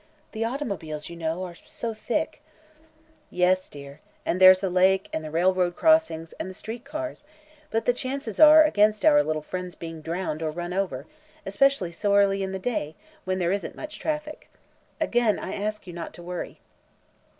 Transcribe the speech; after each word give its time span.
The 0.31 0.43
automobiles, 0.43 1.09
you 1.11 1.15
know, 1.15 1.43
are 1.43 1.53
so 1.53 1.93
thick" 1.93 2.41
"Yes, 3.29 3.69
dear; 3.69 3.99
and 4.25 4.41
there's 4.41 4.57
the 4.57 4.69
lake, 4.71 5.07
and 5.13 5.23
the 5.23 5.29
railroad 5.29 5.75
crossings, 5.75 6.33
and 6.39 6.49
the 6.49 6.55
street 6.55 6.83
cars; 6.83 7.23
but 7.69 7.85
the 7.85 7.93
chances 7.93 8.39
are 8.39 8.63
against 8.63 9.05
our 9.05 9.21
little 9.21 9.43
friend's 9.43 9.75
being 9.75 10.01
drowned 10.01 10.41
or 10.41 10.49
run 10.49 10.73
over, 10.73 11.05
especially 11.45 11.91
so 11.91 12.15
early 12.15 12.41
in 12.41 12.51
the 12.51 12.57
day, 12.57 12.95
when 13.25 13.37
there 13.37 13.51
isn't 13.51 13.75
much 13.75 13.99
traffic. 13.99 14.49
Again 14.99 15.37
I 15.37 15.53
ask 15.53 15.85
you 15.85 15.93
not 15.93 16.15
to 16.15 16.23
worry." 16.23 16.57